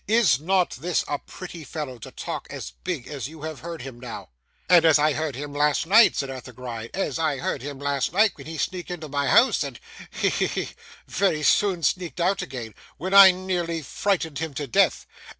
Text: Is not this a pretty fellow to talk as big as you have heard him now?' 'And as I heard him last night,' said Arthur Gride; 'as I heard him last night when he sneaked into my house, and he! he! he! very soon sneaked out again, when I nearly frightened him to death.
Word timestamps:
Is 0.07 0.39
not 0.39 0.71
this 0.71 1.05
a 1.07 1.19
pretty 1.19 1.63
fellow 1.63 1.99
to 1.99 2.09
talk 2.09 2.47
as 2.49 2.71
big 2.83 3.07
as 3.07 3.27
you 3.27 3.43
have 3.43 3.59
heard 3.59 3.83
him 3.83 3.99
now?' 3.99 4.29
'And 4.67 4.83
as 4.83 4.97
I 4.97 5.13
heard 5.13 5.35
him 5.35 5.53
last 5.53 5.85
night,' 5.85 6.15
said 6.15 6.31
Arthur 6.31 6.53
Gride; 6.53 6.89
'as 6.95 7.19
I 7.19 7.37
heard 7.37 7.61
him 7.61 7.77
last 7.77 8.11
night 8.11 8.31
when 8.33 8.47
he 8.47 8.57
sneaked 8.57 8.89
into 8.89 9.07
my 9.09 9.27
house, 9.27 9.63
and 9.63 9.79
he! 10.09 10.29
he! 10.29 10.47
he! 10.47 10.69
very 11.07 11.43
soon 11.43 11.83
sneaked 11.83 12.19
out 12.19 12.41
again, 12.41 12.73
when 12.97 13.13
I 13.13 13.29
nearly 13.29 13.83
frightened 13.83 14.39
him 14.39 14.55
to 14.55 14.65
death. 14.65 15.05